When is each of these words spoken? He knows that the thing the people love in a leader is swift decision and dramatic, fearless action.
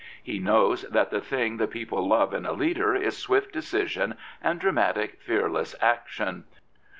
He 0.23 0.39
knows 0.39 0.81
that 0.89 1.11
the 1.11 1.21
thing 1.21 1.57
the 1.57 1.67
people 1.67 2.07
love 2.07 2.33
in 2.33 2.43
a 2.47 2.53
leader 2.53 2.95
is 2.95 3.15
swift 3.19 3.53
decision 3.53 4.15
and 4.41 4.59
dramatic, 4.59 5.19
fearless 5.21 5.75
action. 5.79 6.45